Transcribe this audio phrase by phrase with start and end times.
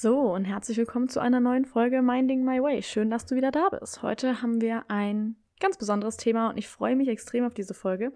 [0.00, 2.84] So, und herzlich willkommen zu einer neuen Folge Minding My Way.
[2.84, 4.00] Schön, dass du wieder da bist.
[4.00, 8.12] Heute haben wir ein ganz besonderes Thema und ich freue mich extrem auf diese Folge,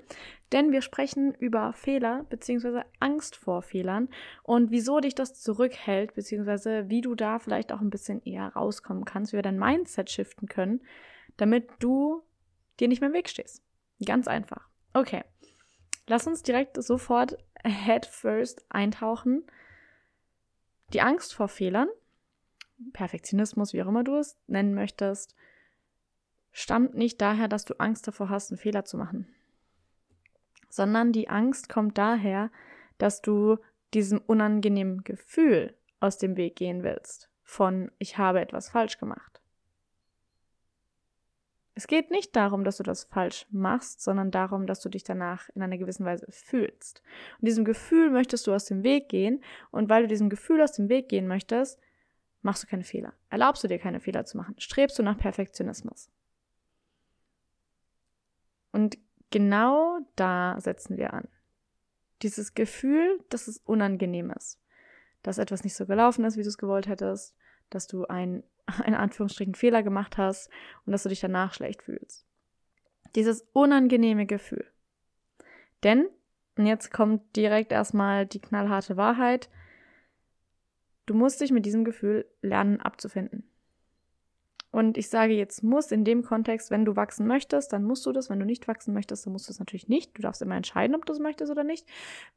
[0.53, 2.83] denn wir sprechen über Fehler bzw.
[3.01, 4.11] Angst vor Fehlern
[4.45, 6.89] und wieso dich das zurückhält bzw.
[6.89, 10.47] wie du da vielleicht auch ein bisschen eher rauskommen kannst, wie wir dein Mindset shiften
[10.47, 10.83] können,
[11.37, 12.23] damit du
[12.79, 13.61] dir nicht mehr im Weg stehst.
[14.07, 14.69] Ganz einfach.
[14.95, 15.25] Okay,
[16.07, 19.43] lass uns direkt sofort head first eintauchen
[20.93, 21.89] die Angst vor Fehlern,
[22.93, 25.35] Perfektionismus, wie auch immer du es nennen möchtest,
[26.53, 29.29] stammt nicht daher, dass du Angst davor hast, einen Fehler zu machen,
[30.69, 32.51] sondern die Angst kommt daher,
[32.99, 33.59] dass du
[33.95, 39.42] diesem unangenehmen Gefühl aus dem Weg gehen willst, von ich habe etwas falsch gemacht.
[41.75, 45.49] Es geht nicht darum, dass du das falsch machst, sondern darum, dass du dich danach
[45.55, 47.03] in einer gewissen Weise fühlst.
[47.41, 49.43] Und diesem Gefühl möchtest du aus dem Weg gehen.
[49.71, 51.81] Und weil du diesem Gefühl aus dem Weg gehen möchtest,
[52.43, 53.15] machst du keine Fehler.
[53.31, 54.55] Erlaubst du dir keine Fehler zu machen.
[54.59, 56.11] Strebst du nach Perfektionismus.
[58.71, 58.99] Und
[59.31, 61.29] genau da setzen wir an.
[62.21, 64.61] Dieses Gefühl, dass es unangenehm ist.
[65.23, 67.35] Dass etwas nicht so gelaufen ist, wie du es gewollt hättest.
[67.71, 68.45] Dass du ein
[68.87, 70.51] in Anführungsstrichen Fehler gemacht hast
[70.87, 72.27] und dass du dich danach schlecht fühlst.
[73.15, 74.67] Dieses unangenehme Gefühl.
[75.83, 76.09] Denn,
[76.57, 79.51] und jetzt kommt direkt erstmal die knallharte Wahrheit,
[81.07, 83.49] du musst dich mit diesem Gefühl lernen abzufinden.
[84.73, 88.13] Und ich sage jetzt muss in dem Kontext, wenn du wachsen möchtest, dann musst du
[88.13, 88.31] das.
[88.31, 90.17] Wenn du nicht wachsen möchtest, dann musst du es natürlich nicht.
[90.17, 91.87] Du darfst immer entscheiden, ob du es möchtest oder nicht.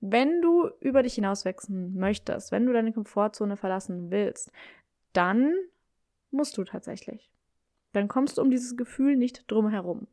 [0.01, 4.51] Wenn du über dich hinaus wachsen möchtest, wenn du deine Komfortzone verlassen willst,
[5.13, 5.53] dann
[6.35, 7.31] musst du tatsächlich.
[7.93, 10.07] Dann kommst du um dieses Gefühl nicht drum herum.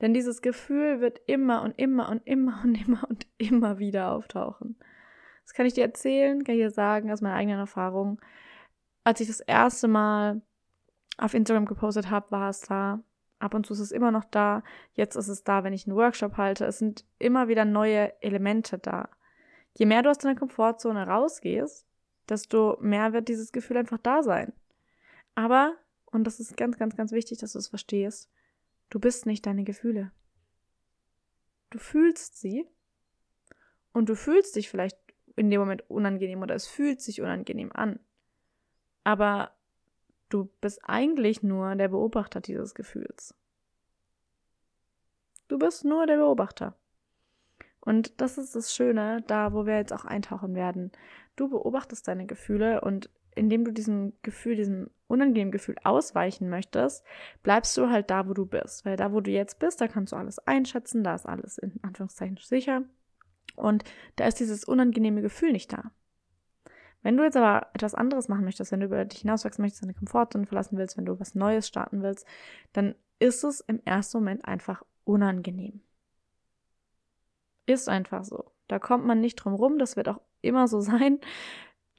[0.00, 4.76] Denn dieses Gefühl wird immer und immer und immer und immer und immer wieder auftauchen.
[5.44, 8.20] Das kann ich dir erzählen, kann ich dir sagen, aus meiner eigenen Erfahrung.
[9.04, 10.42] Als ich das erste Mal
[11.18, 13.02] auf Instagram gepostet habe, war es da.
[13.38, 14.62] Ab und zu ist es immer noch da.
[14.94, 16.64] Jetzt ist es da, wenn ich einen Workshop halte.
[16.64, 19.08] Es sind immer wieder neue Elemente da.
[19.74, 21.86] Je mehr du aus deiner Komfortzone rausgehst,
[22.28, 24.52] desto mehr wird dieses Gefühl einfach da sein.
[25.34, 25.76] Aber,
[26.06, 28.30] und das ist ganz, ganz, ganz wichtig, dass du es verstehst,
[28.90, 30.12] du bist nicht deine Gefühle.
[31.70, 32.66] Du fühlst sie
[33.92, 34.98] und du fühlst dich vielleicht
[35.36, 37.98] in dem Moment unangenehm oder es fühlt sich unangenehm an.
[39.04, 39.52] Aber
[40.28, 43.34] du bist eigentlich nur der Beobachter dieses Gefühls.
[45.48, 46.76] Du bist nur der Beobachter.
[47.80, 50.92] Und das ist das Schöne, da wo wir jetzt auch eintauchen werden.
[51.36, 57.04] Du beobachtest deine Gefühle und indem du diesem Gefühl, diesem unangenehmen Gefühl ausweichen möchtest,
[57.42, 58.84] bleibst du halt da, wo du bist.
[58.84, 61.78] Weil da, wo du jetzt bist, da kannst du alles einschätzen, da ist alles in
[61.82, 62.82] Anführungszeichen sicher.
[63.56, 63.84] Und
[64.16, 65.92] da ist dieses unangenehme Gefühl nicht da.
[67.02, 69.94] Wenn du jetzt aber etwas anderes machen möchtest, wenn du über dich hinauswachsen möchtest, deine
[69.94, 72.26] Komfortzone verlassen willst, wenn du was Neues starten willst,
[72.72, 75.80] dann ist es im ersten Moment einfach unangenehm.
[77.66, 78.52] Ist einfach so.
[78.68, 79.78] Da kommt man nicht drum rum.
[79.78, 81.20] Das wird auch immer so sein.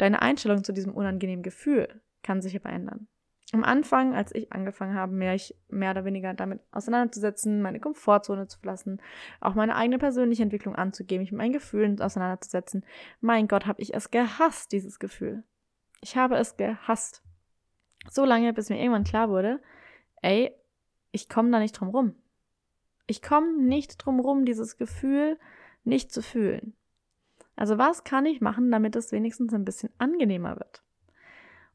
[0.03, 3.08] Deine Einstellung zu diesem unangenehmen Gefühl kann sich aber ändern.
[3.53, 8.59] Am Anfang, als ich angefangen habe, mich mehr oder weniger damit auseinanderzusetzen, meine Komfortzone zu
[8.59, 9.02] verlassen,
[9.40, 12.85] auch meine eigene persönliche Entwicklung anzugehen, mich mit meinen Gefühlen auseinanderzusetzen,
[13.22, 15.46] mein Gott, habe ich es gehasst, dieses Gefühl.
[16.02, 17.23] Ich habe es gehasst.
[18.09, 19.61] So lange, bis mir irgendwann klar wurde,
[20.22, 20.52] ey,
[21.14, 22.16] ich komme da nicht drum rum.
[23.08, 25.40] Ich komme nicht drum rum, dieses Gefühl
[25.85, 26.76] nicht zu fühlen.
[27.55, 30.84] Also was kann ich machen, damit es wenigstens ein bisschen angenehmer wird?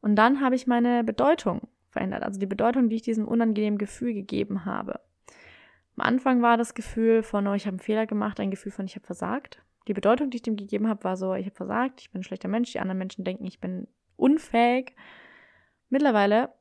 [0.01, 4.15] Und dann habe ich meine Bedeutung verändert, also die Bedeutung, die ich diesem unangenehmen Gefühl
[4.15, 5.01] gegeben habe.
[5.97, 8.87] Am Anfang war das Gefühl von, oh, ich habe einen Fehler gemacht, ein Gefühl von,
[8.87, 9.63] ich habe versagt.
[9.89, 12.25] Die Bedeutung, die ich dem gegeben habe, war so, ich habe versagt, ich bin ein
[12.25, 14.95] schlechter Mensch, die anderen Menschen denken, ich bin unfähig.
[15.89, 16.53] Mittlerweile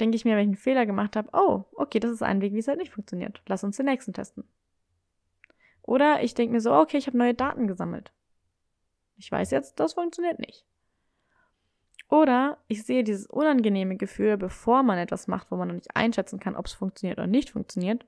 [0.00, 2.54] denke ich mir, wenn ich einen Fehler gemacht habe, oh, okay, das ist ein Weg,
[2.54, 3.42] wie es halt nicht funktioniert.
[3.46, 4.44] Lass uns den nächsten testen.
[5.82, 8.10] Oder ich denke mir so, okay, ich habe neue Daten gesammelt.
[9.16, 10.64] Ich weiß jetzt, das funktioniert nicht.
[12.08, 16.38] Oder ich sehe dieses unangenehme Gefühl, bevor man etwas macht, wo man noch nicht einschätzen
[16.38, 18.06] kann, ob es funktioniert oder nicht funktioniert,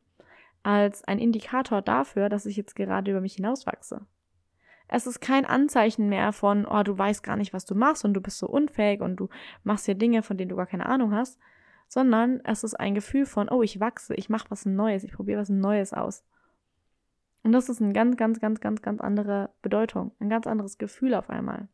[0.63, 4.07] als ein Indikator dafür, dass ich jetzt gerade über mich hinauswachse.
[4.87, 8.15] Es ist kein Anzeichen mehr von, oh, du weißt gar nicht, was du machst und
[8.15, 9.29] du bist so unfähig und du
[9.63, 11.39] machst hier Dinge, von denen du gar keine Ahnung hast,
[11.89, 15.41] sondern es ist ein Gefühl von, oh, ich wachse, ich mache was Neues, ich probiere
[15.41, 16.25] was Neues aus.
[17.49, 21.15] Und das ist eine ganz, ganz, ganz, ganz, ganz andere Bedeutung, ein ganz anderes Gefühl
[21.15, 21.69] auf einmal.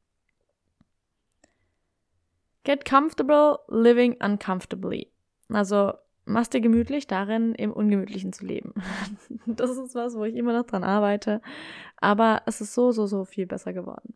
[2.62, 5.10] Get comfortable living uncomfortably.
[5.48, 5.94] Also
[6.26, 8.72] mach's dir gemütlich darin, im Ungemütlichen zu leben.
[9.46, 11.42] das ist was, wo ich immer noch dran arbeite.
[11.96, 14.14] Aber es ist so, so, so viel besser geworden.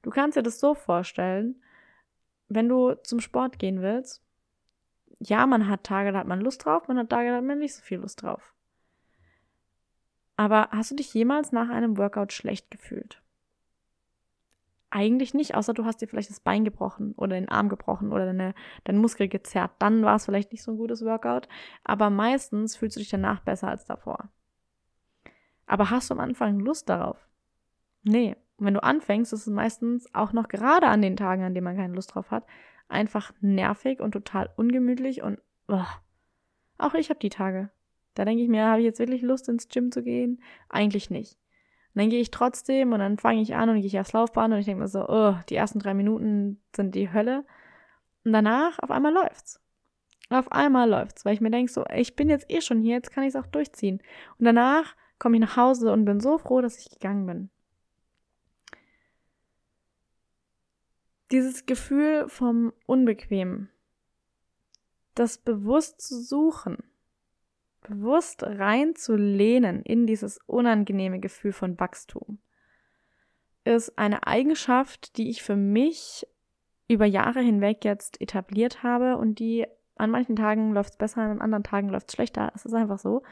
[0.00, 1.62] Du kannst dir das so vorstellen,
[2.48, 4.24] wenn du zum Sport gehen willst.
[5.18, 7.58] Ja, man hat Tage, da hat man Lust drauf, man hat Tage, da hat man
[7.58, 8.54] nicht so viel Lust drauf.
[10.40, 13.20] Aber hast du dich jemals nach einem Workout schlecht gefühlt?
[14.88, 18.24] Eigentlich nicht, außer du hast dir vielleicht das Bein gebrochen oder den Arm gebrochen oder
[18.24, 18.54] deine,
[18.84, 19.72] deinen Muskel gezerrt.
[19.80, 21.46] Dann war es vielleicht nicht so ein gutes Workout.
[21.84, 24.30] Aber meistens fühlst du dich danach besser als davor.
[25.66, 27.28] Aber hast du am Anfang Lust darauf?
[28.02, 28.34] Nee.
[28.56, 31.64] Und wenn du anfängst, ist es meistens auch noch gerade an den Tagen, an denen
[31.64, 32.46] man keine Lust drauf hat,
[32.88, 35.38] einfach nervig und total ungemütlich und
[35.68, 35.84] oh.
[36.78, 37.68] auch ich habe die Tage.
[38.14, 40.42] Da denke ich mir, habe ich jetzt wirklich Lust ins Gym zu gehen?
[40.68, 41.38] Eigentlich nicht.
[41.94, 44.58] Und dann gehe ich trotzdem und dann fange ich an und gehe aufs Laufbahn und
[44.58, 47.44] ich denke mir so, oh, die ersten drei Minuten sind die Hölle.
[48.24, 49.60] Und danach auf einmal läuft's.
[50.28, 53.10] Auf einmal läuft's, weil ich mir denke so, ich bin jetzt eh schon hier, jetzt
[53.10, 54.00] kann ich es auch durchziehen.
[54.38, 57.50] Und danach komme ich nach Hause und bin so froh, dass ich gegangen bin.
[61.32, 63.68] Dieses Gefühl vom Unbequem,
[65.14, 66.78] das bewusst zu suchen,
[67.80, 72.38] bewusst reinzulehnen in dieses unangenehme Gefühl von Wachstum,
[73.64, 76.26] ist eine Eigenschaft, die ich für mich
[76.88, 79.66] über Jahre hinweg jetzt etabliert habe und die
[79.96, 82.50] an manchen Tagen läuft es besser, an anderen Tagen läuft es schlechter.
[82.54, 83.22] Es ist einfach so.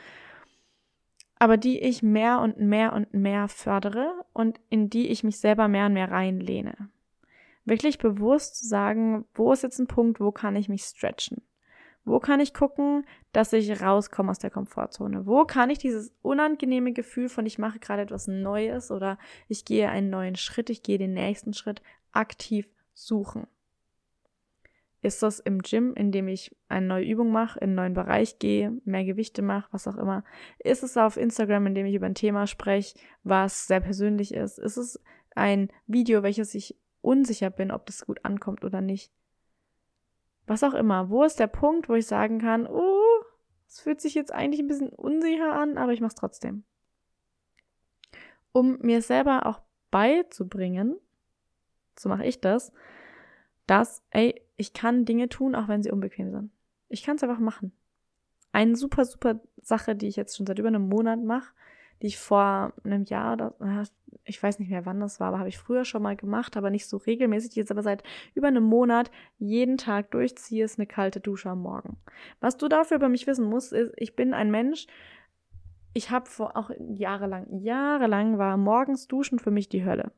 [1.38, 5.66] Aber die ich mehr und mehr und mehr fördere und in die ich mich selber
[5.66, 6.90] mehr und mehr reinlehne.
[7.64, 11.42] Wirklich bewusst zu sagen, wo ist jetzt ein Punkt, wo kann ich mich stretchen?
[12.08, 15.26] Wo kann ich gucken, dass ich rauskomme aus der Komfortzone?
[15.26, 19.88] Wo kann ich dieses unangenehme Gefühl von ich mache gerade etwas Neues oder ich gehe
[19.88, 21.82] einen neuen Schritt, ich gehe den nächsten Schritt
[22.12, 23.46] aktiv suchen?
[25.00, 28.38] Ist das im Gym, in dem ich eine neue Übung mache, in einen neuen Bereich
[28.40, 30.24] gehe, mehr Gewichte mache, was auch immer?
[30.58, 34.58] Ist es auf Instagram, in dem ich über ein Thema spreche, was sehr persönlich ist?
[34.58, 35.00] Ist es
[35.36, 39.12] ein Video, welches ich unsicher bin, ob das gut ankommt oder nicht?
[40.48, 41.10] Was auch immer.
[41.10, 43.22] Wo ist der Punkt, wo ich sagen kann, oh,
[43.66, 46.64] es fühlt sich jetzt eigentlich ein bisschen unsicher an, aber ich mache es trotzdem.
[48.52, 49.60] Um mir selber auch
[49.90, 50.96] beizubringen,
[51.98, 52.72] so mache ich das,
[53.66, 56.50] dass, ey, ich kann Dinge tun, auch wenn sie unbequem sind.
[56.88, 57.72] Ich kann es einfach machen.
[58.52, 61.52] Eine super, super Sache, die ich jetzt schon seit über einem Monat mache,
[62.02, 63.54] die ich vor einem Jahr oder
[64.24, 66.70] ich weiß nicht mehr, wann das war, aber habe ich früher schon mal gemacht, aber
[66.70, 68.02] nicht so regelmäßig, jetzt aber seit
[68.34, 71.96] über einem Monat jeden Tag durchziehe, ist eine kalte Dusche am Morgen.
[72.40, 74.86] Was du dafür über mich wissen musst, ist, ich bin ein Mensch,
[75.94, 80.12] ich habe vor auch jahrelang, jahrelang war morgens Duschen für mich die Hölle.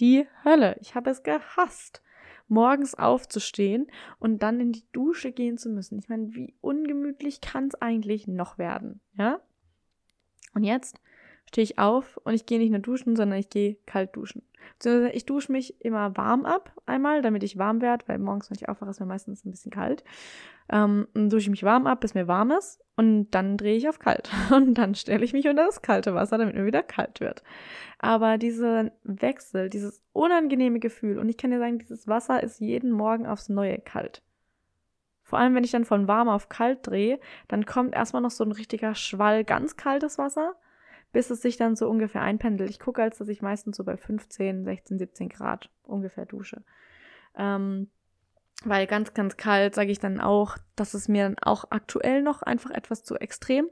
[0.00, 0.76] Die Hölle.
[0.80, 2.02] Ich habe es gehasst
[2.48, 3.88] morgens aufzustehen
[4.18, 5.98] und dann in die Dusche gehen zu müssen.
[5.98, 9.40] Ich meine, wie ungemütlich kann es eigentlich noch werden, ja?
[10.54, 10.98] Und jetzt
[11.48, 14.42] stehe ich auf und ich gehe nicht nur duschen, sondern ich gehe kalt duschen.
[14.74, 18.56] Beziehungsweise ich dusche mich immer warm ab, einmal, damit ich warm werde, weil morgens, wenn
[18.56, 20.04] ich aufwache, ist mir meistens ein bisschen kalt.
[20.68, 23.88] Ähm, dann dusche ich mich warm ab, bis mir warm ist und dann drehe ich
[23.88, 24.30] auf kalt.
[24.50, 27.42] Und dann stelle ich mich unter das kalte Wasser, damit mir wieder kalt wird.
[27.98, 32.90] Aber dieser Wechsel, dieses unangenehme Gefühl, und ich kann dir sagen, dieses Wasser ist jeden
[32.90, 34.22] Morgen aufs Neue kalt.
[35.26, 37.18] Vor allem, wenn ich dann von warm auf kalt drehe,
[37.48, 40.54] dann kommt erstmal noch so ein richtiger Schwall ganz kaltes Wasser,
[41.12, 42.70] bis es sich dann so ungefähr einpendelt.
[42.70, 46.62] Ich gucke, als dass ich meistens so bei 15, 16, 17 Grad ungefähr dusche.
[47.36, 47.90] Ähm,
[48.62, 52.42] weil ganz, ganz kalt sage ich dann auch, dass es mir dann auch aktuell noch
[52.42, 53.68] einfach etwas zu extrem.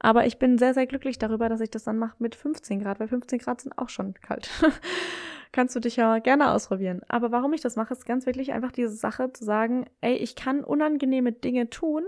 [0.00, 2.98] Aber ich bin sehr, sehr glücklich darüber, dass ich das dann mache mit 15 Grad,
[2.98, 4.50] weil 15 Grad sind auch schon kalt.
[5.52, 7.02] kannst du dich ja gerne ausprobieren.
[7.08, 10.36] Aber warum ich das mache, ist ganz wirklich einfach diese Sache zu sagen, ey, ich
[10.36, 12.04] kann unangenehme Dinge tun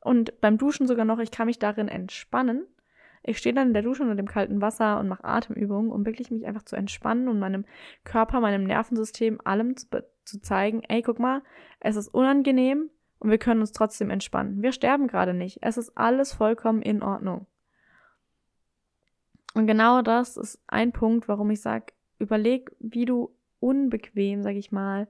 [0.00, 2.66] und beim Duschen sogar noch, ich kann mich darin entspannen.
[3.22, 6.30] Ich stehe dann in der Dusche unter dem kalten Wasser und mache Atemübungen, um wirklich
[6.30, 7.64] mich einfach zu entspannen und meinem
[8.04, 9.86] Körper, meinem Nervensystem, allem zu,
[10.24, 11.42] zu zeigen, ey, guck mal,
[11.80, 14.62] es ist unangenehm und wir können uns trotzdem entspannen.
[14.62, 15.58] Wir sterben gerade nicht.
[15.62, 17.46] Es ist alles vollkommen in Ordnung.
[19.54, 21.86] Und genau das ist ein Punkt, warum ich sage,
[22.18, 25.08] überleg, wie du unbequem, sag ich mal,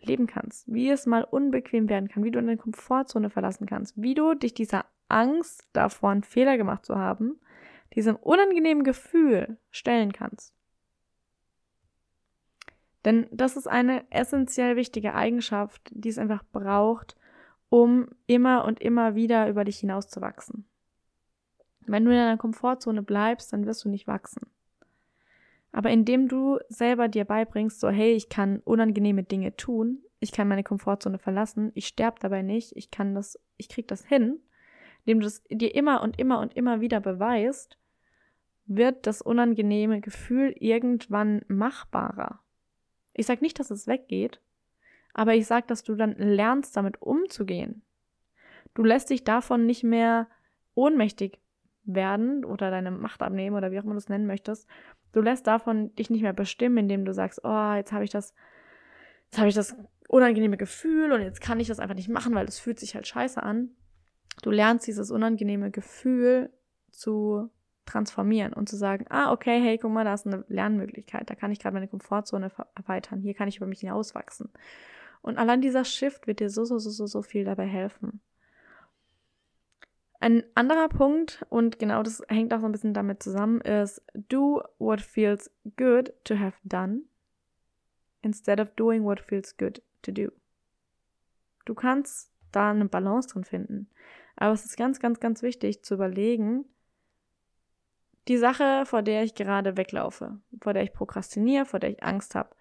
[0.00, 4.14] leben kannst, wie es mal unbequem werden kann, wie du deine Komfortzone verlassen kannst, wie
[4.14, 7.40] du dich dieser Angst davor, einen Fehler gemacht zu haben,
[7.94, 10.54] diesem unangenehmen Gefühl stellen kannst.
[13.04, 17.16] Denn das ist eine essentiell wichtige Eigenschaft, die es einfach braucht,
[17.68, 20.66] um immer und immer wieder über dich hinauszuwachsen.
[21.86, 24.46] Wenn du in deiner Komfortzone bleibst, dann wirst du nicht wachsen.
[25.74, 30.46] Aber indem du selber dir beibringst, so hey, ich kann unangenehme Dinge tun, ich kann
[30.46, 34.38] meine Komfortzone verlassen, ich sterbe dabei nicht, ich kann das, ich krieg das hin,
[35.04, 37.76] indem du das dir immer und immer und immer wieder beweist,
[38.66, 42.38] wird das unangenehme Gefühl irgendwann machbarer.
[43.12, 44.40] Ich sage nicht, dass es weggeht,
[45.12, 47.82] aber ich sage, dass du dann lernst, damit umzugehen.
[48.74, 50.28] Du lässt dich davon nicht mehr
[50.74, 51.40] ohnmächtig
[51.82, 54.68] werden oder deine Macht abnehmen oder wie auch immer du es nennen möchtest.
[55.14, 58.34] Du lässt davon dich nicht mehr bestimmen, indem du sagst, oh, jetzt habe ich das,
[59.26, 59.76] jetzt habe ich das
[60.08, 63.06] unangenehme Gefühl und jetzt kann ich das einfach nicht machen, weil es fühlt sich halt
[63.06, 63.70] scheiße an.
[64.42, 66.50] Du lernst dieses unangenehme Gefühl
[66.90, 67.48] zu
[67.86, 71.52] transformieren und zu sagen, ah, okay, hey, guck mal, da ist eine Lernmöglichkeit, da kann
[71.52, 74.50] ich gerade meine Komfortzone erweitern, hier kann ich über mich hinauswachsen.
[75.22, 78.20] Und allein dieser Shift wird dir so, so, so, so, so viel dabei helfen.
[80.20, 84.62] Ein anderer Punkt, und genau das hängt auch so ein bisschen damit zusammen, ist do
[84.78, 87.02] what feels good to have done
[88.22, 90.30] instead of doing what feels good to do.
[91.66, 93.90] Du kannst da eine Balance drin finden.
[94.36, 96.64] Aber es ist ganz, ganz, ganz wichtig zu überlegen,
[98.28, 102.34] die Sache, vor der ich gerade weglaufe, vor der ich prokrastiniere, vor der ich Angst
[102.34, 102.56] habe,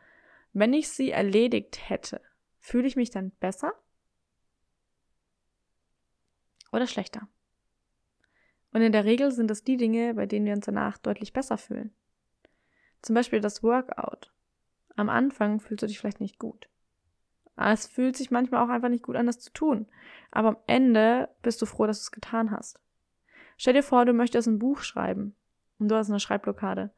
[0.52, 2.22] wenn ich sie erledigt hätte,
[2.60, 3.74] fühle ich mich dann besser
[6.72, 7.28] oder schlechter?
[8.74, 11.58] Und in der Regel sind es die Dinge, bei denen wir uns danach deutlich besser
[11.58, 11.94] fühlen.
[13.04, 14.34] Zum Beispiel das Workout.
[14.96, 16.68] Am Anfang fühlst du dich vielleicht nicht gut.
[17.56, 19.88] Es fühlt sich manchmal auch einfach nicht gut an, das zu tun.
[20.32, 22.80] Aber am Ende bist du froh, dass du es getan hast.
[23.58, 25.36] Stell dir vor, du möchtest ein Buch schreiben
[25.78, 26.92] und du hast eine Schreibblockade.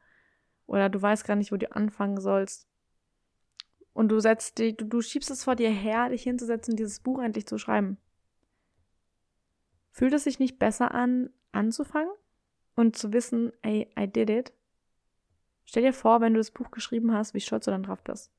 [0.66, 2.66] Oder du weißt gar nicht, wo du anfangen sollst.
[3.92, 7.20] Und du setzt dich, du, du schiebst es vor dir her, dich hinzusetzen, dieses Buch
[7.20, 7.98] endlich zu schreiben.
[9.92, 12.12] Fühlt es sich nicht besser an, anzufangen
[12.76, 14.52] und zu wissen, ey, I did it?
[15.64, 18.30] Stell dir vor, wenn du das Buch geschrieben hast, wie stolz du dann drauf bist.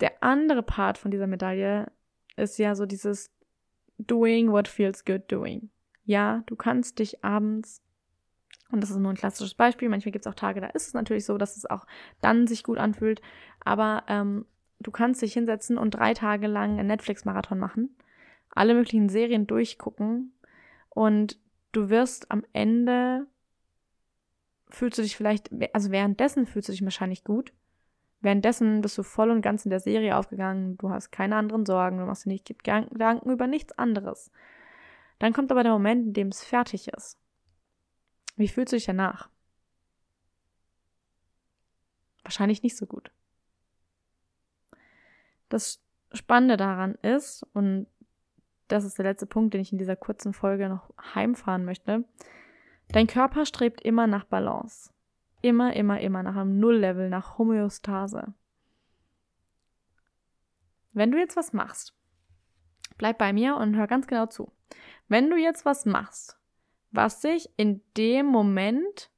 [0.00, 1.90] Der andere Part von dieser Medaille
[2.36, 3.30] ist ja so dieses
[3.98, 5.70] doing what feels good doing.
[6.04, 7.82] Ja, du kannst dich abends
[8.70, 9.88] und das ist nur ein klassisches Beispiel.
[9.88, 11.86] Manchmal gibt es auch Tage, da ist es natürlich so, dass es auch
[12.20, 13.22] dann sich gut anfühlt.
[13.64, 14.46] Aber ähm,
[14.80, 17.96] du kannst dich hinsetzen und drei Tage lang einen Netflix-Marathon machen,
[18.50, 20.32] alle möglichen Serien durchgucken
[20.90, 21.38] und
[21.72, 23.26] du wirst am Ende
[24.70, 27.52] fühlst du dich vielleicht, also währenddessen fühlst du dich wahrscheinlich gut.
[28.20, 31.98] Währenddessen bist du voll und ganz in der Serie aufgegangen, du hast keine anderen Sorgen,
[31.98, 34.30] du machst dir nicht Gedanken über nichts anderes.
[35.18, 37.18] Dann kommt aber der Moment, in dem es fertig ist.
[38.36, 39.30] Wie fühlst du dich danach?
[42.22, 43.10] Wahrscheinlich nicht so gut.
[45.48, 45.80] Das
[46.12, 47.86] Spannende daran ist, und
[48.68, 52.04] das ist der letzte Punkt, den ich in dieser kurzen Folge noch heimfahren möchte,
[52.88, 54.92] dein Körper strebt immer nach Balance.
[55.40, 58.34] Immer, immer, immer nach einem Nulllevel, nach Homöostase.
[60.92, 61.94] Wenn du jetzt was machst,
[62.96, 64.50] bleib bei mir und hör ganz genau zu.
[65.06, 66.38] Wenn du jetzt was machst,
[66.90, 69.10] was sich in dem Moment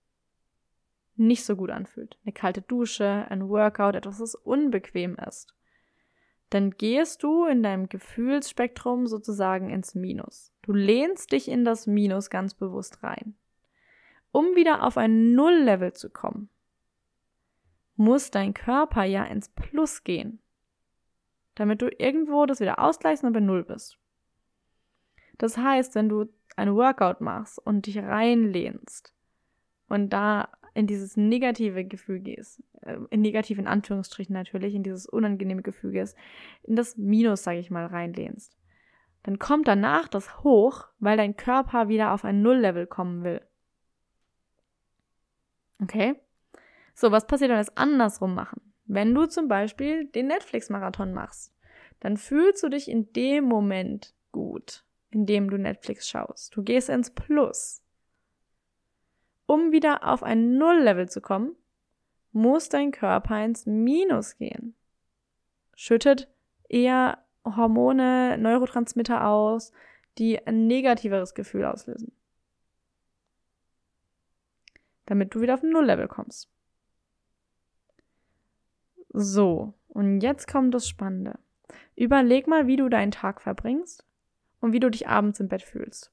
[1.21, 2.19] nicht so gut anfühlt.
[2.25, 5.54] Eine kalte Dusche, ein Workout, etwas, das unbequem ist.
[6.50, 10.52] Dann gehst du in deinem Gefühlsspektrum sozusagen ins Minus.
[10.62, 13.37] Du lehnst dich in das Minus ganz bewusst rein.
[14.33, 16.49] Um wieder auf ein Nulllevel zu kommen,
[17.97, 20.40] muss dein Körper ja ins Plus gehen,
[21.54, 23.99] damit du irgendwo das wieder ausgleichst und bei Null bist.
[25.38, 26.26] Das heißt, wenn du
[26.57, 29.14] ein Workout machst und dich reinlehnst
[29.88, 35.07] und da in dieses negative Gefühl gehst, äh, in negativ in Anführungsstrichen natürlich, in dieses
[35.07, 36.17] unangenehme Gefühl gehst,
[36.62, 38.57] in das Minus, sage ich mal, reinlehnst,
[39.23, 43.41] dann kommt danach das Hoch, weil dein Körper wieder auf ein Nulllevel kommen will.
[45.83, 46.15] Okay?
[46.95, 48.61] So, was passiert, wenn wir es andersrum machen?
[48.87, 51.55] Wenn du zum Beispiel den Netflix-Marathon machst,
[52.00, 56.57] dann fühlst du dich in dem Moment gut indem du Netflix schaust.
[56.57, 57.83] Du gehst ins Plus.
[59.50, 61.57] Um wieder auf ein Null-Level zu kommen,
[62.30, 64.76] muss dein Körper ins Minus gehen.
[65.75, 66.28] schüttet
[66.69, 69.73] eher Hormone, Neurotransmitter aus,
[70.19, 72.12] die ein negativeres Gefühl auslösen.
[75.07, 76.49] Damit du wieder auf ein Nulllevel kommst.
[79.09, 81.40] So, und jetzt kommt das Spannende.
[81.97, 84.07] Überleg mal, wie du deinen Tag verbringst
[84.61, 86.12] und wie du dich abends im Bett fühlst.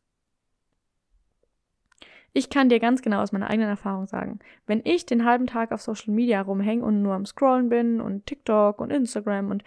[2.33, 5.71] Ich kann dir ganz genau aus meiner eigenen Erfahrung sagen, wenn ich den halben Tag
[5.71, 9.63] auf Social Media rumhänge und nur am Scrollen bin und TikTok und Instagram und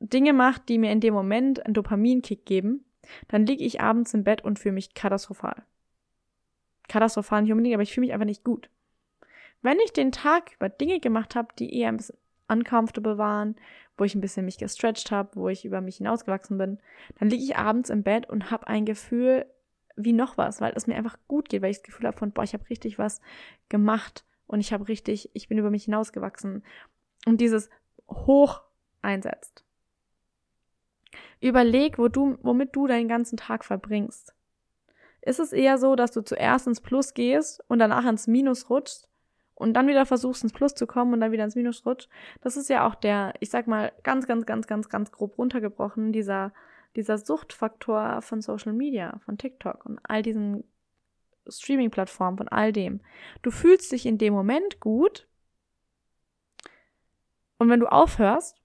[0.00, 2.84] Dinge mache, die mir in dem Moment einen Dopaminkick geben,
[3.28, 5.64] dann liege ich abends im Bett und fühle mich katastrophal.
[6.88, 8.70] Katastrophal nicht unbedingt, aber ich fühle mich einfach nicht gut.
[9.60, 12.16] Wenn ich den Tag über Dinge gemacht habe, die eher ein bisschen
[12.48, 13.56] uncomfortable waren,
[13.96, 16.78] wo ich ein bisschen mich gestretched habe, wo ich über mich hinausgewachsen bin,
[17.18, 19.46] dann liege ich abends im Bett und habe ein Gefühl
[19.98, 22.32] wie noch was, weil es mir einfach gut geht, weil ich das Gefühl habe von,
[22.32, 23.20] boah, ich habe richtig was
[23.68, 26.64] gemacht und ich habe richtig, ich bin über mich hinausgewachsen.
[27.26, 27.68] Und dieses
[28.08, 28.62] Hoch
[29.02, 29.64] einsetzt.
[31.40, 34.34] Überleg, wo du, womit du deinen ganzen Tag verbringst.
[35.20, 39.08] Ist es eher so, dass du zuerst ins Plus gehst und danach ins Minus rutschst
[39.54, 42.08] und dann wieder versuchst ins Plus zu kommen und dann wieder ins Minus rutscht?
[42.40, 46.12] Das ist ja auch der, ich sag mal, ganz, ganz, ganz, ganz, ganz grob runtergebrochen,
[46.12, 46.52] dieser,
[46.98, 50.64] dieser Suchtfaktor von Social Media, von TikTok und all diesen
[51.48, 53.00] Streaming-Plattformen, von all dem.
[53.40, 55.26] Du fühlst dich in dem Moment gut
[57.56, 58.60] und wenn du aufhörst,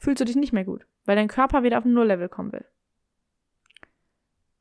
[0.00, 2.66] fühlst du dich nicht mehr gut weil dein Körper wieder auf ein Nulllevel kommen will.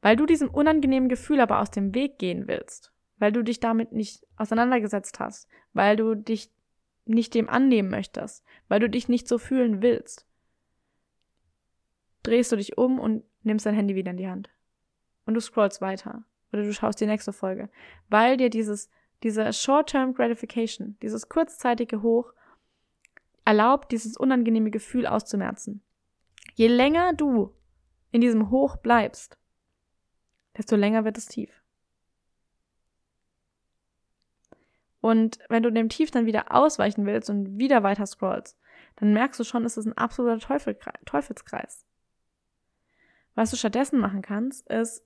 [0.02, 3.92] Weil du diesem unangenehmen Gefühl aber aus dem Weg gehen willst, weil du dich damit
[3.92, 6.50] nicht auseinandergesetzt hast, weil du dich
[7.04, 10.26] nicht dem annehmen möchtest, weil du dich nicht so fühlen willst,
[12.28, 14.50] drehst du dich um und nimmst dein Handy wieder in die Hand.
[15.26, 16.24] Und du scrollst weiter.
[16.54, 17.70] Oder du schaust die nächste Folge.
[18.10, 18.90] Weil dir dieses,
[19.24, 22.34] diese Short-Term Gratification, dieses kurzzeitige Hoch,
[23.46, 25.82] erlaubt, dieses unangenehme Gefühl auszumerzen.
[26.56, 27.54] Je länger du
[28.12, 29.38] in diesem Hoch bleibst,
[30.58, 31.64] desto länger wird es tief.
[35.00, 38.60] Und wenn du dem Tief dann wieder ausweichen willst und wieder weiter scrollst,
[38.98, 40.40] dann merkst du schon, es ist ein absoluter
[41.06, 41.87] Teufelskreis.
[43.38, 45.06] Was du stattdessen machen kannst, ist,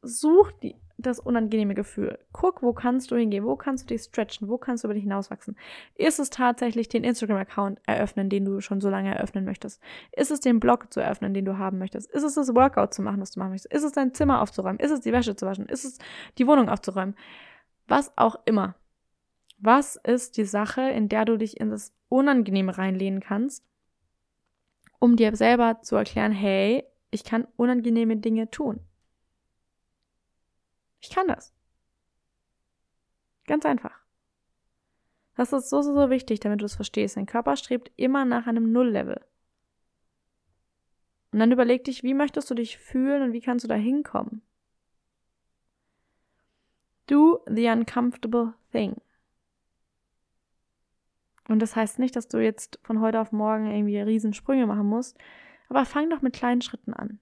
[0.00, 2.20] such die, das unangenehme Gefühl.
[2.30, 5.02] Guck, wo kannst du hingehen, wo kannst du dich stretchen, wo kannst du über dich
[5.02, 5.56] hinauswachsen.
[5.96, 9.82] Ist es tatsächlich den Instagram-Account eröffnen, den du schon so lange eröffnen möchtest?
[10.12, 12.08] Ist es den Blog zu eröffnen, den du haben möchtest?
[12.12, 13.74] Ist es das Workout zu machen, was du machen möchtest?
[13.74, 14.78] Ist es dein Zimmer aufzuräumen?
[14.78, 15.66] Ist es die Wäsche zu waschen?
[15.66, 15.98] Ist es
[16.38, 17.16] die Wohnung aufzuräumen?
[17.88, 18.76] Was auch immer.
[19.58, 23.66] Was ist die Sache, in der du dich in das Unangenehme reinlehnen kannst,
[25.00, 28.80] um dir selber zu erklären, hey, ich kann unangenehme Dinge tun.
[31.00, 31.54] Ich kann das.
[33.46, 33.94] Ganz einfach.
[35.36, 37.16] Das ist so, so, so wichtig, damit du es verstehst.
[37.16, 39.24] Dein Körper strebt immer nach einem Nulllevel.
[41.32, 44.42] Und dann überleg dich, wie möchtest du dich fühlen und wie kannst du da hinkommen?
[47.06, 48.96] Do the uncomfortable thing.
[51.48, 55.18] Und das heißt nicht, dass du jetzt von heute auf morgen irgendwie Riesensprünge machen musst,
[55.68, 57.18] aber fang doch mit kleinen Schritten an.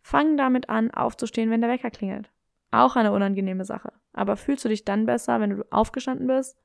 [0.00, 2.30] Fang damit an, aufzustehen, wenn der Wecker klingelt.
[2.70, 3.92] Auch eine unangenehme Sache.
[4.12, 6.58] Aber fühlst du dich dann besser, wenn du aufgestanden bist?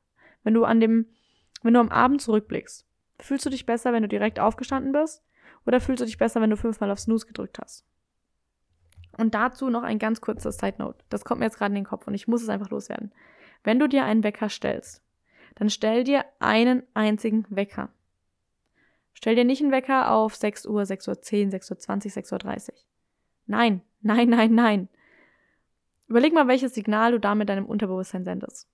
[0.44, 1.08] Wenn du an dem,
[1.62, 2.86] wenn du am Abend zurückblickst?
[3.20, 5.24] Fühlst du dich besser, wenn du direkt aufgestanden bist?
[5.66, 7.86] Oder fühlst du dich besser, wenn du fünfmal auf Snooze gedrückt hast?
[9.18, 11.04] Und dazu noch ein ganz kurzer Side Note.
[11.10, 13.14] Das kommt mir jetzt gerade in den Kopf und ich muss es einfach loswerden.
[13.64, 15.04] Wenn du dir einen Wecker stellst,
[15.56, 17.90] dann stell dir einen einzigen Wecker.
[19.14, 22.32] Stell dir nicht einen Wecker auf 6 Uhr, 6 Uhr 10, 6 Uhr 20, 6
[22.32, 22.76] Uhr 30.
[23.46, 24.90] Nein, nein, nein, nein.
[26.08, 28.68] Überleg mal, welches Signal du damit deinem Unterbewusstsein sendest.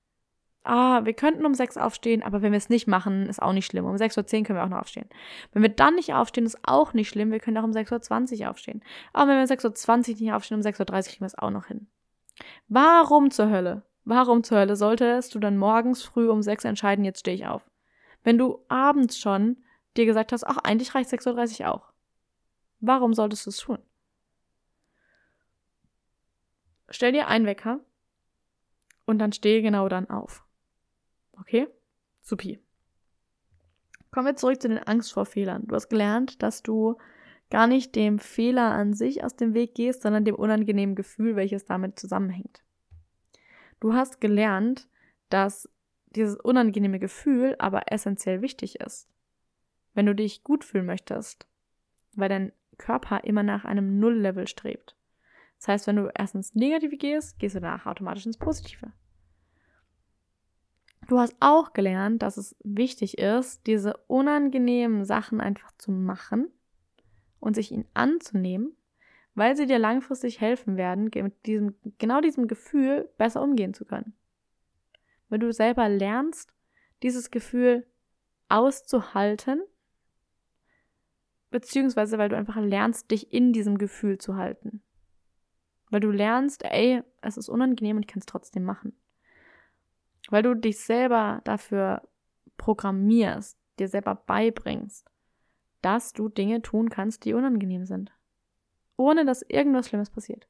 [0.64, 3.66] Ah, wir könnten um sechs aufstehen, aber wenn wir es nicht machen, ist auch nicht
[3.66, 3.86] schlimm.
[3.86, 5.08] Um 6.10 Uhr können wir auch noch aufstehen.
[5.54, 7.32] Wenn wir dann nicht aufstehen, ist auch nicht schlimm.
[7.32, 8.84] Wir können auch um 6.20 Uhr aufstehen.
[9.14, 11.50] Aber wenn wir um 6.20 Uhr nicht aufstehen, um 6.30 Uhr kriegen wir es auch
[11.50, 11.88] noch hin.
[12.68, 13.84] Warum zur Hölle?
[14.04, 17.64] Warum zur Hölle solltest du dann morgens früh um 6 entscheiden, jetzt stehe ich auf?
[18.24, 19.58] Wenn du abends schon
[19.98, 21.92] dir gesagt hast, ach, eigentlich reicht 6.30 Uhr auch.
[22.80, 23.80] Warum solltest du es tun?
[26.90, 27.80] Stell dir einen Wecker
[29.06, 30.44] und dann stehe genau dann auf.
[31.34, 31.68] Okay?
[32.22, 32.60] Supi.
[34.12, 35.68] Kommen wir zurück zu den Angst vor Fehlern.
[35.68, 36.98] Du hast gelernt, dass du
[37.50, 41.66] gar nicht dem Fehler an sich aus dem Weg gehst, sondern dem unangenehmen Gefühl, welches
[41.66, 42.64] damit zusammenhängt.
[43.80, 44.88] Du hast gelernt,
[45.30, 45.70] dass
[46.16, 49.08] dieses unangenehme Gefühl aber essentiell wichtig ist.
[50.00, 51.46] Wenn du dich gut fühlen möchtest,
[52.14, 54.96] weil dein Körper immer nach einem Nulllevel strebt.
[55.58, 58.94] Das heißt, wenn du erst ins Negative gehst, gehst du danach automatisch ins Positive.
[61.10, 66.48] Du hast auch gelernt, dass es wichtig ist, diese unangenehmen Sachen einfach zu machen
[67.42, 68.78] und sich ihnen anzunehmen,
[69.36, 74.14] weil sie dir langfristig helfen werden, mit diesem, genau diesem Gefühl besser umgehen zu können.
[75.28, 76.54] Wenn du selber lernst,
[77.04, 77.86] dieses Gefühl
[78.48, 79.62] auszuhalten,
[81.52, 84.82] beziehungsweise weil du einfach lernst, dich in diesem Gefühl zu halten.
[85.90, 88.94] Weil du lernst, ey, es ist unangenehm und ich kann es trotzdem machen.
[90.30, 92.08] Weil du dich selber dafür
[92.58, 95.10] programmierst, dir selber beibringst,
[95.82, 98.12] dass du Dinge tun kannst, die unangenehm sind.
[98.98, 100.48] Ohne dass irgendwas Schlimmes passiert.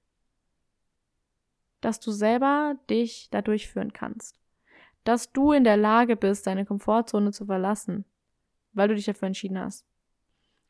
[1.81, 4.37] Dass du selber dich da durchführen kannst.
[5.05, 8.03] Dass du in der Lage bist, deine Komfortzone zu verlassen,
[8.73, 9.85] weil du dich dafür entschieden hast.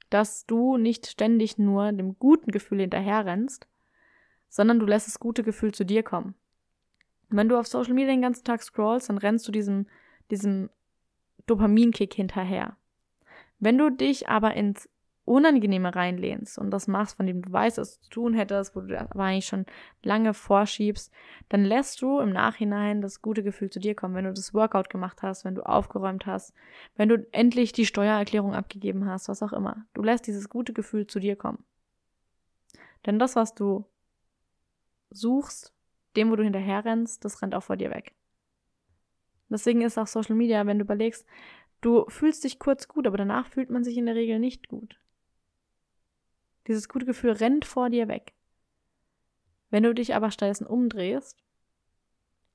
[0.10, 3.67] Dass du nicht ständig nur dem guten Gefühl hinterherrennst,
[4.48, 6.36] sondern du lässt das gute Gefühl zu dir kommen.
[7.30, 9.86] Wenn du auf Social Media den ganzen Tag scrollst, dann rennst du diesem,
[10.32, 10.69] diesem
[11.45, 12.76] Dopaminkick hinterher.
[13.60, 14.89] Wenn du dich aber ins
[15.30, 19.00] Unangenehme reinlehnst und das machst, von dem du weißt, was du tun hättest, wo du
[19.00, 19.65] aber eigentlich schon
[20.02, 21.13] lange vorschiebst,
[21.50, 24.15] dann lässt du im Nachhinein das gute Gefühl zu dir kommen.
[24.15, 26.54] Wenn du das Workout gemacht hast, wenn du aufgeräumt hast,
[26.96, 29.86] wenn du endlich die Steuererklärung abgegeben hast, was auch immer.
[29.94, 31.63] Du lässt dieses gute Gefühl zu dir kommen.
[33.06, 33.86] Denn das, was du
[35.12, 35.74] suchst,
[36.15, 38.15] dem, wo du hinterher rennst, das rennt auch vor dir weg.
[39.50, 41.26] Deswegen ist auch Social Media, wenn du überlegst,
[41.82, 45.00] du fühlst dich kurz gut, aber danach fühlt man sich in der Regel nicht gut.
[46.69, 48.32] Dieses gute Gefühl rennt vor dir weg.
[49.69, 51.43] Wenn du dich aber stattdessen umdrehst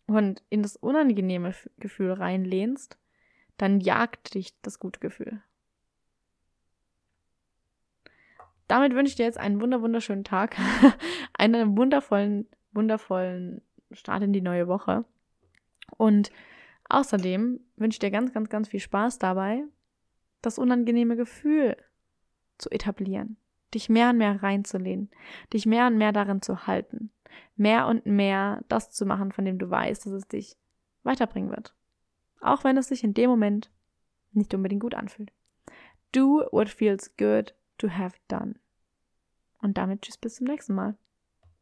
[0.06, 2.96] und in das unangenehme Gefühl reinlehnst,
[3.58, 5.42] dann jagt dich das gute Gefühl.
[8.66, 10.56] Damit wünsche ich dir jetzt einen wunderschönen Tag,
[11.34, 15.04] einen wundervollen wundervollen Start in die neue Woche.
[15.96, 16.30] Und
[16.88, 19.64] außerdem wünsche ich dir ganz, ganz, ganz viel Spaß dabei,
[20.42, 21.76] das unangenehme Gefühl
[22.58, 23.36] zu etablieren,
[23.74, 25.10] dich mehr und mehr reinzulehnen,
[25.52, 27.10] dich mehr und mehr darin zu halten,
[27.56, 30.56] mehr und mehr das zu machen, von dem du weißt, dass es dich
[31.02, 31.74] weiterbringen wird.
[32.40, 33.70] Auch wenn es sich in dem Moment
[34.32, 35.32] nicht unbedingt gut anfühlt.
[36.12, 38.56] Do what feels good to have done.
[39.58, 40.96] Und damit tschüss bis zum nächsten Mal.